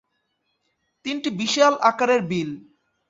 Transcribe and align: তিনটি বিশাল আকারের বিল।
তিনটি 1.05 1.29
বিশাল 1.39 1.73
আকারের 1.81 2.21
বিল। 2.29 2.49